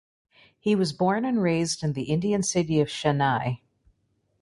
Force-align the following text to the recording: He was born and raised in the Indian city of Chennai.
He 0.57 0.73
was 0.75 0.93
born 0.93 1.25
and 1.25 1.43
raised 1.43 1.83
in 1.83 1.93
the 1.93 2.05
Indian 2.09 2.41
city 2.41 2.79
of 2.79 2.87
Chennai. 2.87 3.59